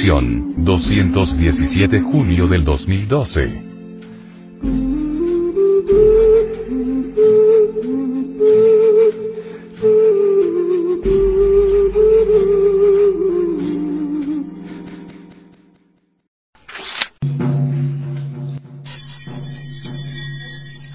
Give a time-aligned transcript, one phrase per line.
[0.00, 3.62] Edición, 217 julio del 2012.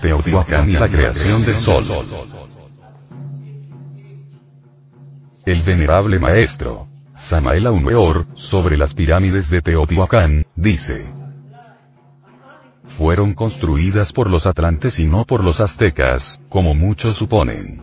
[0.02, 1.86] Teotihuacán y la creación del sol.
[5.46, 11.06] El venerable maestro, Samael Aumeor, sobre las pirámides de Teotihuacán, dice.
[12.98, 17.82] Fueron construidas por los atlantes y no por los aztecas, como muchos suponen.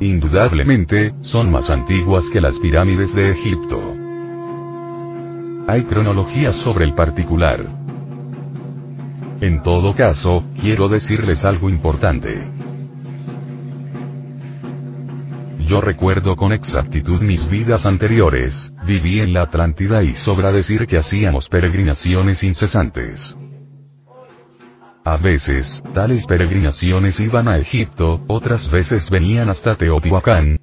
[0.00, 3.80] Indudablemente, son más antiguas que las pirámides de Egipto.
[5.68, 7.64] Hay cronologías sobre el particular.
[9.40, 12.59] En todo caso, quiero decirles algo importante.
[15.70, 20.96] Yo recuerdo con exactitud mis vidas anteriores, viví en la Atlántida y sobra decir que
[20.96, 23.36] hacíamos peregrinaciones incesantes.
[25.04, 30.58] A veces, tales peregrinaciones iban a Egipto, otras veces venían hasta Teotihuacán.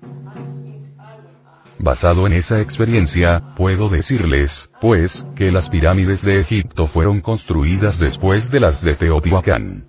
[1.80, 8.52] Basado en esa experiencia, puedo decirles, pues, que las pirámides de Egipto fueron construidas después
[8.52, 9.88] de las de Teotihuacán.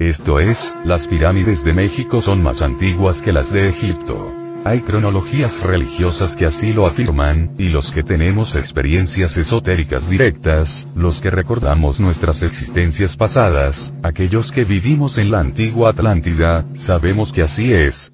[0.00, 4.32] Esto es, las pirámides de México son más antiguas que las de Egipto.
[4.64, 11.20] Hay cronologías religiosas que así lo afirman, y los que tenemos experiencias esotéricas directas, los
[11.20, 17.70] que recordamos nuestras existencias pasadas, aquellos que vivimos en la antigua Atlántida, sabemos que así
[17.70, 18.10] es,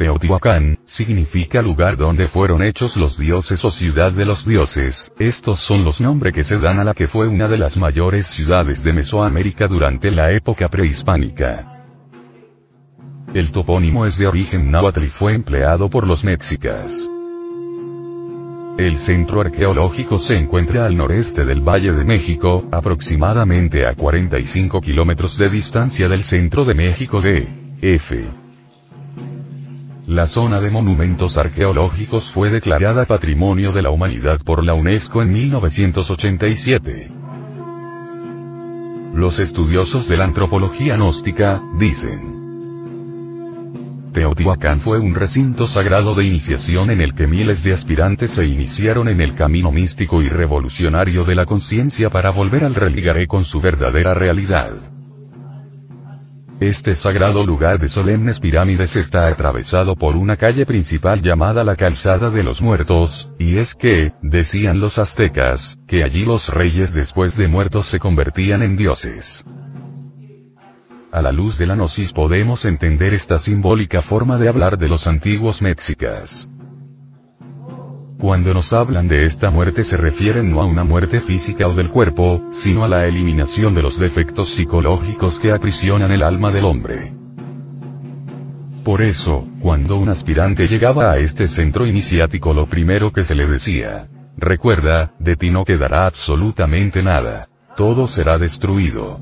[0.00, 5.84] Teotihuacán, significa lugar donde fueron hechos los dioses o ciudad de los dioses, estos son
[5.84, 8.94] los nombres que se dan a la que fue una de las mayores ciudades de
[8.94, 11.84] Mesoamérica durante la época prehispánica.
[13.34, 17.06] El topónimo es de origen náhuatl y fue empleado por los mexicas.
[18.78, 25.36] El centro arqueológico se encuentra al noreste del Valle de México, aproximadamente a 45 kilómetros
[25.36, 27.46] de distancia del centro de México de
[27.82, 28.39] F.
[30.10, 35.32] La zona de monumentos arqueológicos fue declarada Patrimonio de la Humanidad por la UNESCO en
[35.32, 37.12] 1987.
[39.14, 42.40] Los estudiosos de la antropología gnóstica, dicen.
[44.12, 49.06] Teotihuacán fue un recinto sagrado de iniciación en el que miles de aspirantes se iniciaron
[49.06, 53.60] en el camino místico y revolucionario de la conciencia para volver al religaré con su
[53.60, 54.72] verdadera realidad.
[56.60, 62.28] Este sagrado lugar de solemnes pirámides está atravesado por una calle principal llamada la Calzada
[62.28, 67.48] de los Muertos, y es que, decían los aztecas, que allí los reyes después de
[67.48, 69.42] muertos se convertían en dioses.
[71.10, 75.06] A la luz de la gnosis podemos entender esta simbólica forma de hablar de los
[75.06, 76.46] antiguos mexicas.
[78.20, 81.88] Cuando nos hablan de esta muerte se refieren no a una muerte física o del
[81.88, 87.14] cuerpo, sino a la eliminación de los defectos psicológicos que aprisionan el alma del hombre.
[88.84, 93.46] Por eso, cuando un aspirante llegaba a este centro iniciático lo primero que se le
[93.46, 97.48] decía, recuerda, de ti no quedará absolutamente nada.
[97.74, 99.18] Todo será destruido.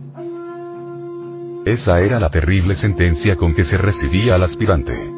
[1.64, 5.17] Esa era la terrible sentencia con que se recibía al aspirante.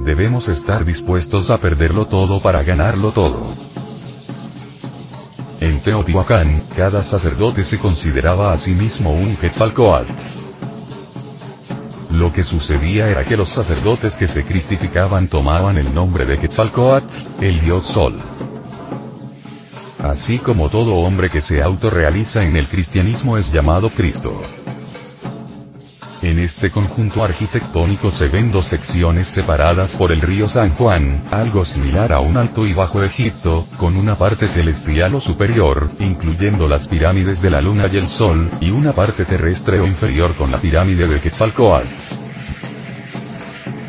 [0.00, 3.46] Debemos estar dispuestos a perderlo todo para ganarlo todo.
[5.60, 10.12] En Teotihuacán, cada sacerdote se consideraba a sí mismo un Quetzalcoatl.
[12.10, 17.16] Lo que sucedía era que los sacerdotes que se cristificaban tomaban el nombre de Quetzalcoatl,
[17.40, 18.14] el dios sol.
[19.98, 24.38] Así como todo hombre que se autorrealiza en el cristianismo es llamado Cristo.
[26.24, 31.66] En este conjunto arquitectónico se ven dos secciones separadas por el río San Juan, algo
[31.66, 36.88] similar a un alto y bajo Egipto, con una parte celestial o superior, incluyendo las
[36.88, 40.56] pirámides de la luna y el sol, y una parte terrestre o inferior con la
[40.56, 41.88] pirámide de Quetzalcoatl.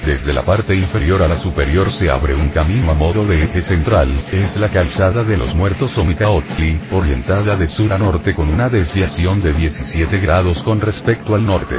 [0.05, 3.61] Desde la parte inferior a la superior se abre un camino a modo de eje
[3.61, 8.49] central, es la calzada de los muertos o Micaotli, orientada de sur a norte con
[8.49, 11.77] una desviación de 17 grados con respecto al norte.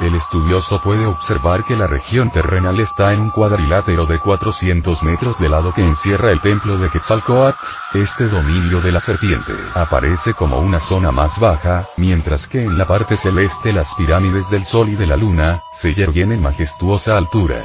[0.00, 5.38] El estudioso puede observar que la región terrenal está en un cuadrilátero de 400 metros
[5.38, 7.58] de lado que encierra el templo de Quetzalcoatl.
[7.92, 12.86] Este dominio de la serpiente aparece como una zona más baja, mientras que en la
[12.86, 17.62] parte celeste las pirámides del Sol y de la Luna, se yerguen en majestuosa altura.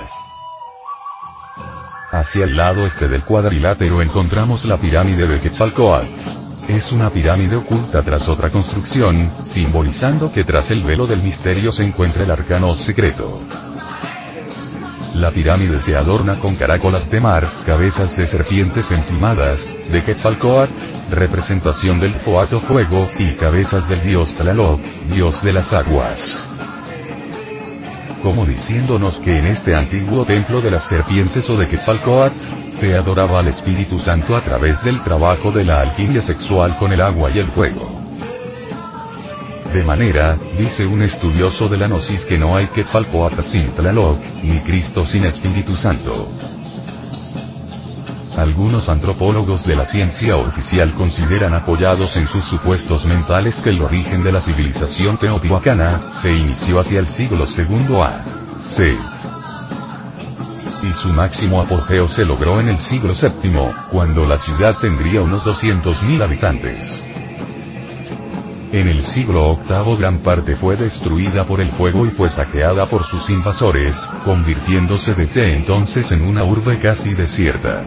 [2.12, 6.44] Hacia el lado este del cuadrilátero encontramos la pirámide de Quetzalcoatl.
[6.67, 11.83] Es una pirámide oculta tras otra construcción, simbolizando que tras el velo del misterio se
[11.83, 13.39] encuentra el arcano secreto.
[15.13, 20.73] La pirámide se adorna con caracolas de mar, cabezas de serpientes emplumadas, de Quetzalcoatl,
[21.12, 26.21] representación del Coato Fuego, y cabezas del dios Tlaloc, dios de las aguas
[28.25, 33.39] como diciéndonos que en este antiguo templo de las serpientes o de Quetzalcoatl, se adoraba
[33.39, 37.39] al Espíritu Santo a través del trabajo de la alquimia sexual con el agua y
[37.39, 38.01] el fuego.
[39.74, 44.60] De manera, dice un estudioso de la Gnosis que no hay Quetzalcoatl sin Tlaloc, ni
[44.60, 46.30] Cristo sin Espíritu Santo.
[48.38, 54.24] Algunos antropólogos de la ciencia oficial consideran apoyados en sus supuestos mentales que el origen
[54.24, 59.14] de la civilización teotihuacana, se inició hacia el siglo II a.C.
[60.86, 65.44] Y su máximo apogeo se logró en el siglo VII, cuando la ciudad tendría unos
[65.44, 66.94] 200.000 habitantes.
[68.72, 73.04] En el siglo VIII gran parte fue destruida por el fuego y fue saqueada por
[73.04, 77.84] sus invasores, convirtiéndose desde entonces en una urbe casi desierta.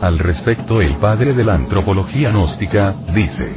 [0.00, 3.52] Al respecto el padre de la antropología gnóstica, dice.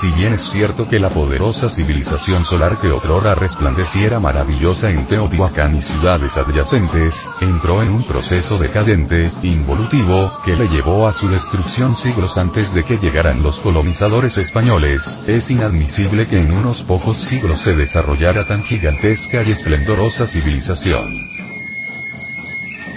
[0.00, 5.74] Si bien es cierto que la poderosa civilización solar que otrora resplandeciera maravillosa en Teotihuacán
[5.74, 11.96] y ciudades adyacentes, entró en un proceso decadente, involutivo, que le llevó a su destrucción
[11.96, 17.60] siglos antes de que llegaran los colonizadores españoles, es inadmisible que en unos pocos siglos
[17.60, 21.45] se desarrollara tan gigantesca y esplendorosa civilización.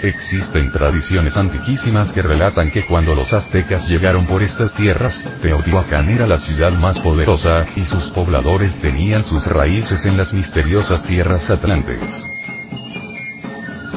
[0.02, 6.26] Existen tradiciones antiquísimas que relatan que cuando los aztecas llegaron por estas tierras, Teotihuacán era
[6.26, 12.00] la ciudad más poderosa, y sus pobladores tenían sus raíces en las misteriosas tierras atlantes.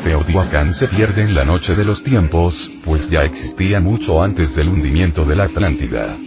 [0.03, 4.67] Teotihuacán se pierde en la noche de los tiempos, pues ya existía mucho antes del
[4.67, 6.17] hundimiento de la Atlántida.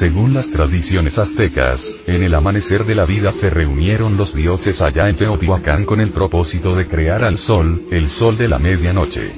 [0.00, 5.10] Según las tradiciones aztecas, en el amanecer de la vida se reunieron los dioses allá
[5.10, 9.30] en Teotihuacán con el propósito de crear al sol, el sol de la medianoche.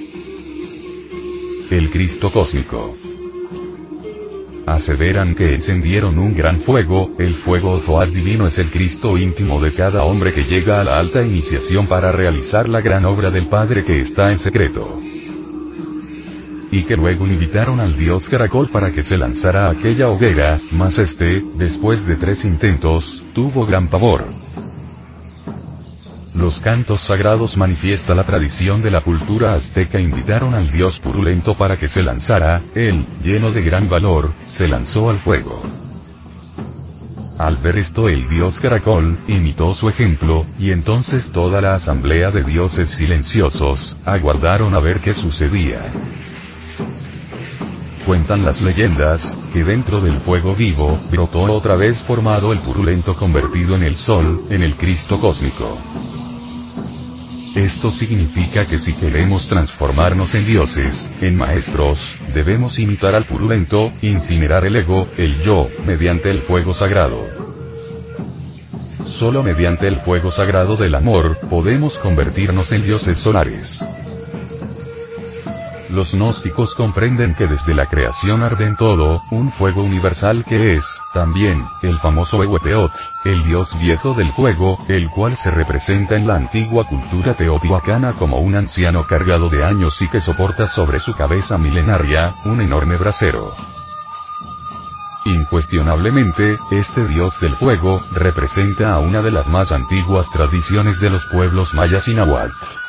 [1.69, 2.97] El Cristo cósmico.
[4.65, 9.75] Aseveran que encendieron un gran fuego, el fuego Zohar divino es el Cristo íntimo de
[9.75, 13.83] cada hombre que llega a la alta iniciación para realizar la gran obra del Padre
[13.83, 15.03] que está en secreto
[16.73, 20.99] y que luego invitaron al dios Caracol para que se lanzara a aquella hoguera, mas
[20.99, 24.25] este, después de tres intentos, tuvo gran pavor.
[26.35, 31.77] Los cantos sagrados manifiesta la tradición de la cultura azteca invitaron al dios purulento para
[31.77, 35.63] que se lanzara, él, lleno de gran valor, se lanzó al fuego.
[37.39, 42.45] Al ver esto el dios Caracol, imitó su ejemplo, y entonces toda la asamblea de
[42.45, 45.81] dioses silenciosos, aguardaron a ver qué sucedía.
[48.07, 53.77] Cuentan las leyendas, que dentro del fuego vivo, brotó otra vez formado el purulento convertido
[53.77, 55.79] en el sol, en el Cristo cósmico.
[57.55, 62.03] Esto significa que si queremos transformarnos en dioses, en maestros,
[62.35, 67.29] debemos imitar al purulento, incinerar el ego, el yo, mediante el fuego sagrado.
[69.07, 73.81] Solo mediante el fuego sagrado del amor, podemos convertirnos en dioses solares.
[75.93, 80.89] Los gnósticos comprenden que desde la creación arde en todo, un fuego universal que es,
[81.13, 82.93] también, el famoso Ehueteot,
[83.27, 88.39] el dios viejo del fuego, el cual se representa en la antigua cultura teotihuacana como
[88.39, 93.55] un anciano cargado de años y que soporta sobre su cabeza milenaria, un enorme brasero.
[95.27, 101.27] Incuestionablemente, este dios del fuego, representa a una de las más antiguas tradiciones de los
[101.27, 102.82] pueblos mayas y nahuatl.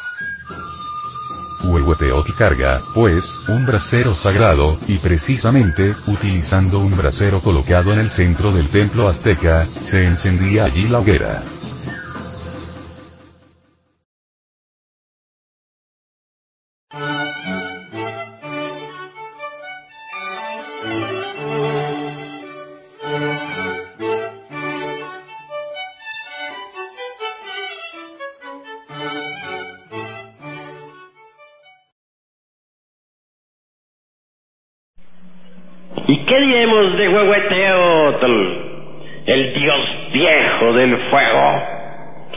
[1.64, 8.52] Huehueteotl carga, pues, un brasero sagrado, y precisamente, utilizando un brasero colocado en el centro
[8.52, 11.44] del templo azteca, se encendía allí la hoguera.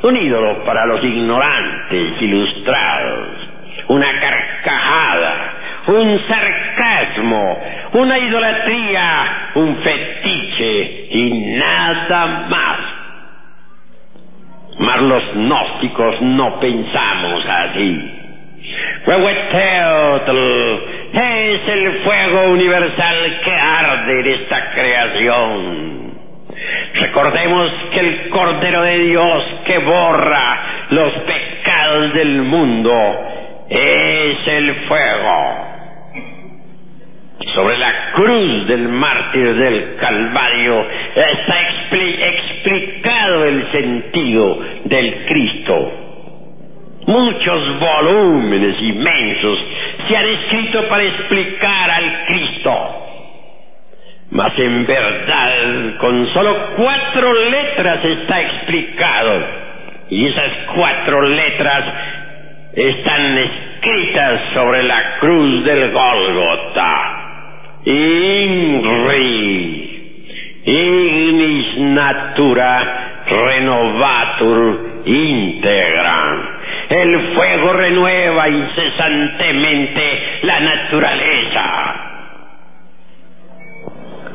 [0.07, 3.27] Un ídolo para los ignorantes ilustrados,
[3.89, 5.55] una carcajada,
[5.89, 7.59] un sarcasmo,
[7.93, 12.79] una idolatría, un fetiche y nada más.
[14.79, 18.13] Mas los gnósticos no pensamos así.
[19.09, 20.39] Huehueteotl
[21.15, 25.96] es el fuego universal que arde en esta creación.
[26.99, 32.93] Recordemos que el Cordero de Dios que borra los pecados del mundo
[33.69, 35.67] es el fuego.
[37.55, 45.93] Sobre la cruz del mártir del Calvario está explicado el sentido del Cristo.
[47.07, 49.59] Muchos volúmenes inmensos
[50.09, 53.07] se han escrito para explicar al Cristo.
[54.31, 59.47] Mas en verdad, con solo cuatro letras está explicado.
[60.11, 61.85] Y esas cuatro letras
[62.75, 67.23] están escritas sobre la cruz del Gólgota.
[67.85, 69.23] INRI,
[70.65, 76.43] ignis natura renovatur integram.
[76.89, 82.16] El fuego renueva incesantemente la naturaleza.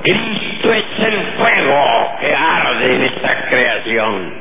[0.03, 4.34] Cristo es el fuego que arde en esta creación.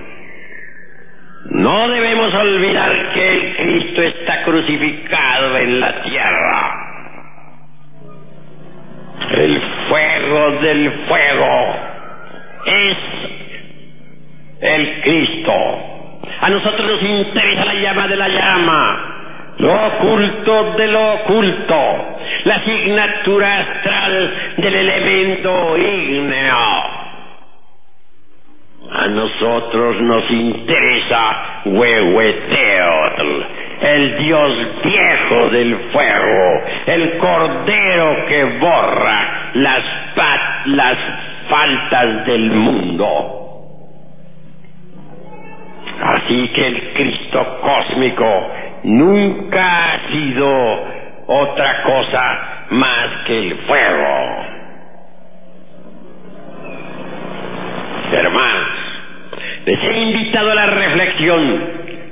[1.50, 6.86] No debemos olvidar que el Cristo está crucificado en la tierra.
[9.32, 11.76] El fuego del fuego
[12.66, 12.96] es
[14.60, 15.52] el Cristo.
[16.40, 22.54] A nosotros nos interesa la llama de la llama, lo oculto de lo oculto, la
[22.56, 27.00] asignatura astral del elemento ígneo.
[28.92, 33.42] A nosotros nos interesa Huehueteotl,
[33.82, 39.84] el dios viejo del fuego, el cordero que borra las,
[40.66, 40.98] las
[41.48, 43.40] faltas del mundo.
[46.02, 48.50] Así que el Cristo cósmico
[48.84, 50.99] nunca ha sido
[51.32, 54.46] otra cosa más que el fuego.
[58.12, 58.68] Hermanos,
[59.64, 61.60] les he invitado a la reflexión,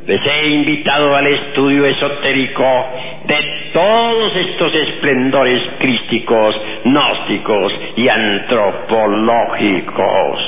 [0.06, 2.86] les he invitado al estudio esotérico
[3.24, 10.38] de todos estos esplendores crísticos, gnósticos y antropológicos.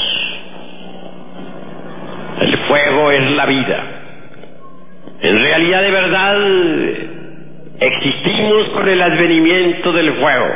[2.41, 3.85] El fuego es la vida.
[5.23, 6.37] En realidad de verdad
[7.81, 10.55] existimos con el advenimiento del fuego.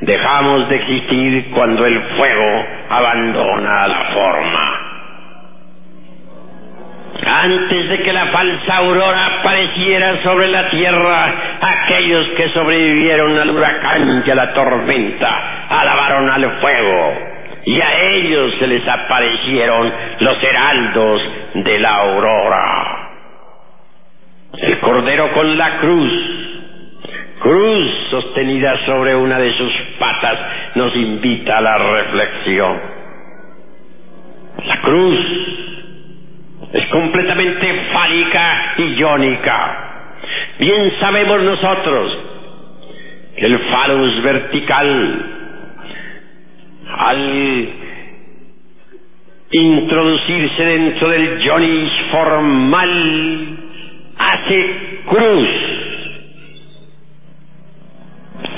[0.00, 4.88] Dejamos de existir cuando el fuego abandona la forma.
[7.26, 14.22] Antes de que la falsa aurora apareciera sobre la tierra, aquellos que sobrevivieron al huracán
[14.24, 21.22] y a la tormenta alabaron al fuego y a ellos se les aparecieron los heraldos
[21.54, 23.10] de la aurora.
[24.54, 26.37] El cordero con la cruz,
[27.40, 30.38] cruz sostenida sobre una de sus patas,
[30.74, 32.80] nos invita a la reflexión.
[34.64, 35.18] La cruz
[36.72, 39.84] es completamente fálica y iónica.
[40.58, 42.18] Bien sabemos nosotros
[43.36, 45.26] que el falus vertical
[46.98, 47.68] al
[49.50, 53.58] introducirse dentro del Jonis formal,
[54.18, 55.77] hace cruz.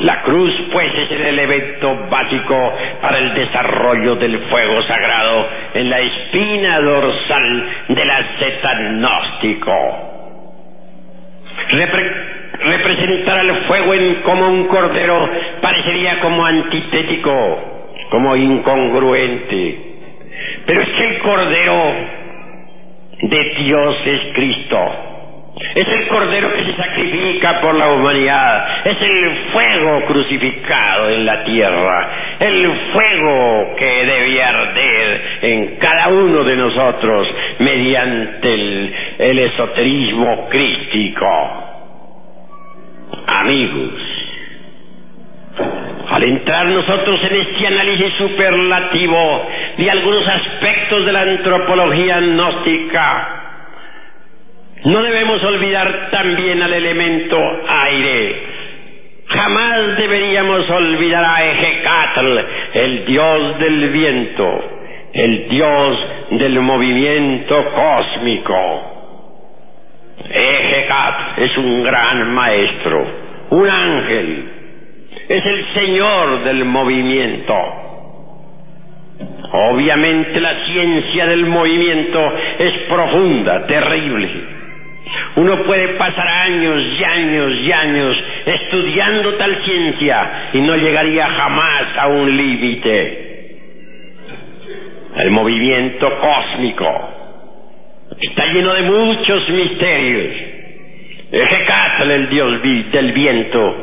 [0.00, 6.00] La cruz, pues, es el elemento básico para el desarrollo del fuego sagrado en la
[6.00, 9.72] espina dorsal del asceta gnóstico.
[12.62, 15.30] representar al fuego en, como un cordero
[15.60, 17.70] parecería como antitético
[18.10, 19.78] como incongruente.
[20.66, 21.94] Pero es que el Cordero
[23.22, 25.09] de Dios es Cristo.
[25.74, 28.86] Es el Cordero que se sacrifica por la humanidad.
[28.86, 32.10] Es el fuego crucificado en la tierra.
[32.38, 37.28] El fuego que debe arder en cada uno de nosotros
[37.58, 41.66] mediante el, el esoterismo crístico.
[43.26, 44.20] Amigos,
[46.10, 53.39] al entrar nosotros en este análisis superlativo de algunos aspectos de la antropología gnóstica,
[54.84, 57.36] no debemos olvidar también al elemento
[57.68, 58.42] aire.
[59.26, 62.38] Jamás deberíamos olvidar a Ejecatl,
[62.74, 64.64] el dios del viento,
[65.12, 68.56] el dios del movimiento cósmico.
[70.30, 73.06] Ejecatl es un gran maestro,
[73.50, 74.44] un ángel,
[75.28, 77.54] es el señor del movimiento.
[79.52, 84.59] Obviamente la ciencia del movimiento es profunda, terrible.
[85.36, 91.84] Uno puede pasar años y años y años estudiando tal ciencia y no llegaría jamás
[91.98, 93.26] a un límite.
[95.16, 97.10] el movimiento cósmico.
[98.20, 100.36] Está lleno de muchos misterios.
[101.32, 103.76] Ejecatl, el dios del viento,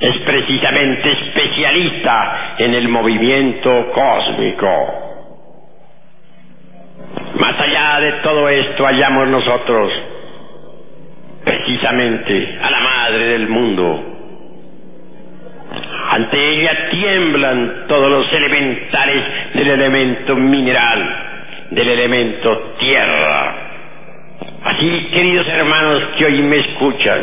[0.00, 4.98] es precisamente especialista en el movimiento cósmico.
[7.38, 9.92] Más allá de todo esto hallamos nosotros
[11.44, 14.12] precisamente a la madre del mundo.
[16.10, 21.16] Ante ella tiemblan todos los elementales del elemento mineral,
[21.70, 23.54] del elemento tierra.
[24.64, 27.20] Así, queridos hermanos que hoy me escuchan,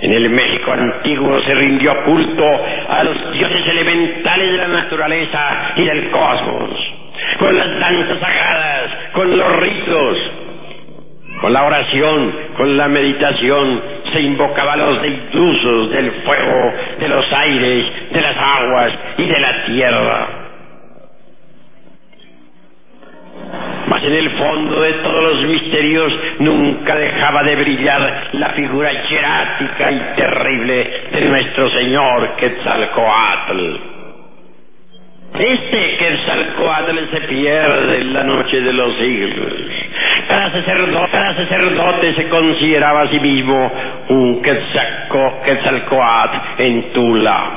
[0.00, 2.44] en el México antiguo se rindió culto
[2.88, 6.70] a los dioses elementales de la naturaleza y del cosmos,
[7.38, 10.18] con las danzas sagradas, con los ritos,
[11.40, 17.32] con la oración, con la meditación, se invocaba a los deusos del fuego, de los
[17.32, 20.28] aires, de las aguas y de la tierra.
[23.86, 29.92] Mas en el fondo de todos los misterios nunca dejaba de brillar la figura hierática
[29.92, 33.76] y terrible de nuestro Señor Quetzalcoatl.
[35.38, 39.52] Este Quetzalcoatl se pierde en la noche de los siglos.
[40.34, 43.72] Cada sacerdote, sacerdote se consideraba a sí mismo
[44.08, 47.50] un Quetzalcoatl en Tula.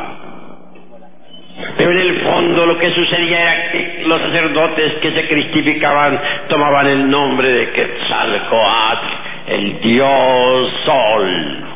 [1.75, 6.19] Pero en el fondo lo que sucedía era que los sacerdotes que se cristificaban
[6.49, 9.07] tomaban el nombre de Quetzalcoatl,
[9.47, 11.66] el dios sol.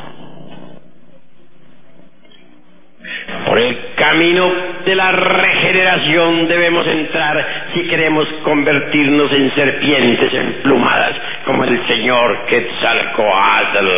[3.52, 4.50] Por el camino
[4.86, 11.12] de la regeneración debemos entrar si queremos convertirnos en serpientes emplumadas
[11.44, 13.88] como el Señor Quetzalcoatl.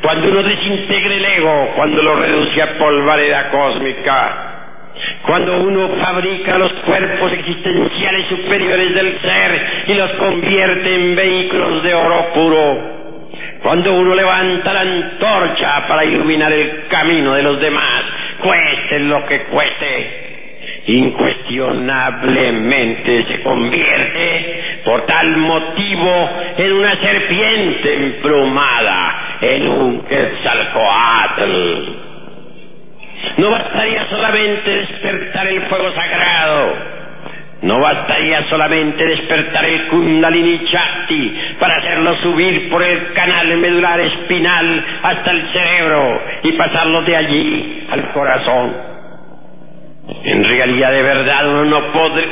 [0.00, 4.36] Cuando uno desintegre el ego, cuando lo reduce a polvareda cósmica,
[5.26, 11.94] cuando uno fabrica los cuerpos existenciales superiores del ser y los convierte en vehículos de
[11.94, 13.05] oro puro,
[13.66, 18.04] cuando uno levanta la antorcha para iluminar el camino de los demás,
[18.38, 29.66] cueste lo que cueste, incuestionablemente se convierte por tal motivo en una serpiente emplumada, en
[29.66, 31.50] un quetzalcoatl.
[33.38, 36.95] No bastaría solamente despertar el fuego sagrado,
[37.66, 44.84] no bastaría solamente despertar el Kundalini Chakti para hacerlo subir por el canal medular espinal
[45.02, 48.76] hasta el cerebro y pasarlo de allí al corazón.
[50.22, 51.62] En realidad, de verdad,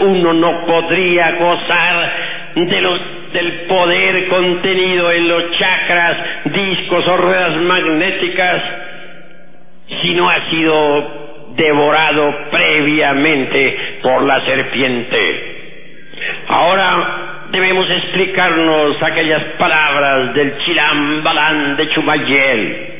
[0.03, 2.12] uno no, podría gozar
[2.55, 8.62] del poder contenido en los chakras, discos o ruedas magnéticas
[10.01, 11.25] si no ha sido
[11.57, 15.55] devorado previamente por la serpiente.
[16.47, 22.90] Ahora debemos explicarnos aquellas palabras del Chilambalán de Chumayel.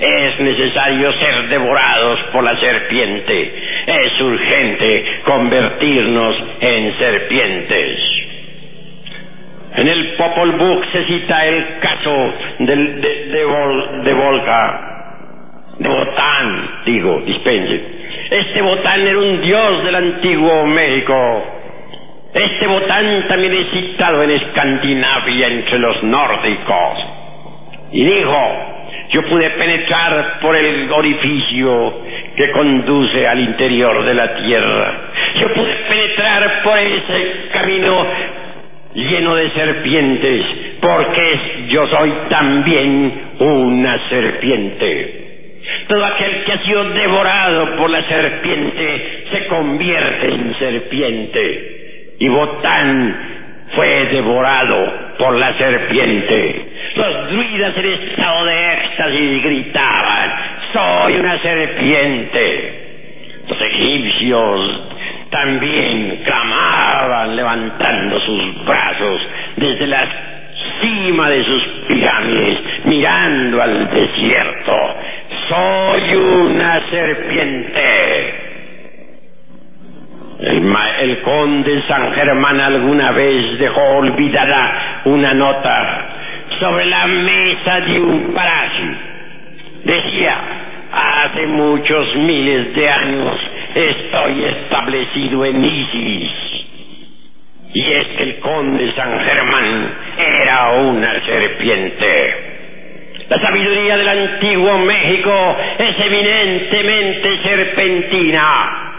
[0.00, 3.54] Es necesario ser devorados por la serpiente.
[3.86, 8.00] Es urgente convertirnos en serpientes.
[9.76, 14.80] En el Popol Vuh se cita el caso del, de, de, de Volca,
[15.78, 17.99] de Botán, digo, dispense.
[18.30, 21.46] Este Botán era un dios del antiguo México.
[22.32, 26.98] Este Botán también es citado en Escandinavia entre los nórdicos.
[27.90, 28.70] Y dijo,
[29.10, 32.02] yo pude penetrar por el orificio
[32.36, 35.10] que conduce al interior de la tierra.
[35.40, 38.06] Yo pude penetrar por ese camino
[38.94, 40.46] lleno de serpientes,
[40.80, 45.19] porque yo soy también una serpiente.
[45.88, 52.16] Todo aquel que ha sido devorado por la serpiente se convierte en serpiente.
[52.18, 53.16] Y Botán
[53.74, 56.66] fue devorado por la serpiente.
[56.94, 60.32] Los druidas en estado de éxtasis gritaban,
[60.72, 62.86] soy una serpiente.
[63.48, 64.80] Los egipcios
[65.30, 69.20] también clamaban levantando sus brazos
[69.56, 70.08] desde la
[70.80, 74.96] cima de sus pirámides, mirando al desierto
[75.50, 78.34] soy una serpiente.
[80.38, 86.08] El, conde San Germán alguna vez dejó olvidada una nota
[86.60, 88.90] sobre la mesa de un palacio.
[89.84, 90.36] Decía,
[90.92, 93.40] hace muchos miles de años
[93.74, 96.30] estoy establecido en Isis.
[97.74, 102.49] Y es que el conde San Germán era una serpiente.
[103.30, 108.92] La sabiduría del antiguo México es eminentemente serpentina.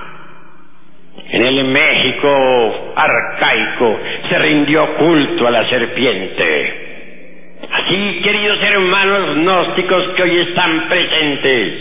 [1.31, 7.57] En el México arcaico se rindió culto a la serpiente.
[7.73, 11.73] Así, queridos hermanos gnósticos que hoy están presentes,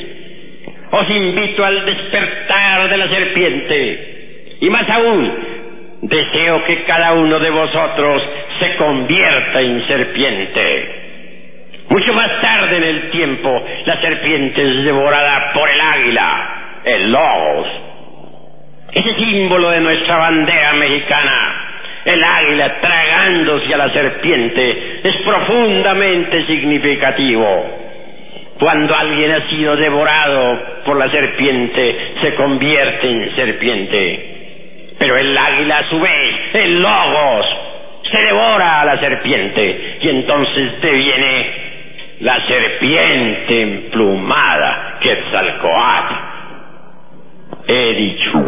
[0.90, 4.56] os invito al despertar de la serpiente.
[4.60, 5.34] Y más aún,
[6.02, 8.22] deseo que cada uno de vosotros
[8.58, 10.99] se convierta en serpiente.
[11.90, 17.66] Mucho más tarde en el tiempo, la serpiente es devorada por el águila, el logos.
[18.92, 21.66] Ese símbolo de nuestra bandera mexicana,
[22.04, 27.66] el águila tragándose a la serpiente, es profundamente significativo.
[28.60, 34.94] Cuando alguien ha sido devorado por la serpiente, se convierte en serpiente.
[34.96, 37.46] Pero el águila a su vez, el logos,
[38.12, 41.69] se devora a la serpiente y entonces deviene
[42.20, 46.14] la serpiente emplumada, Quetzalcoatl.
[47.66, 48.46] He dicho.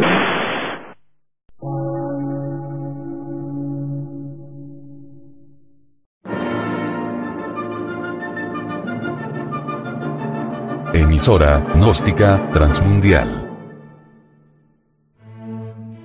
[10.93, 13.49] Emisora, gnóstica, transmundial.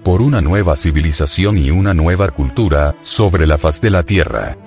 [0.05, 4.66] Por una nueva civilización y una nueva cultura, sobre la faz de la Tierra.